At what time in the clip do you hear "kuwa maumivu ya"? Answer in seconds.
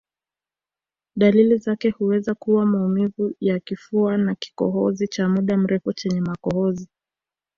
2.35-3.59